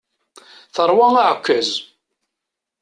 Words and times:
Terwa 0.75 1.07
aɛekkaz. 1.21 1.71